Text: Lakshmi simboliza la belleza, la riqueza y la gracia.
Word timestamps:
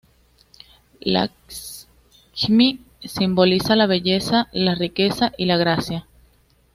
Lakshmi 1.01 2.81
simboliza 3.01 3.75
la 3.75 3.85
belleza, 3.85 4.47
la 4.51 4.73
riqueza 4.73 5.31
y 5.37 5.45
la 5.45 5.57
gracia. 5.57 6.07